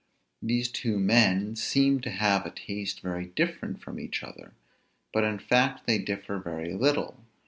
These 0.41 0.69
two 0.71 0.97
men 0.99 1.55
seem 1.55 2.01
to 2.01 2.09
have 2.09 2.43
a 2.43 2.49
taste 2.49 3.01
very 3.01 3.27
different 3.27 3.83
from 3.83 3.99
each 3.99 4.23
other; 4.23 4.55
but 5.13 5.23
in 5.23 5.37
fact 5.37 5.85
they 5.85 5.99
differ 5.99 6.39
very 6.39 6.73
little. 6.73 7.23